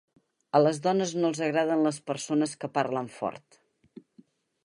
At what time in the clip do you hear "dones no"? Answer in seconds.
0.85-1.29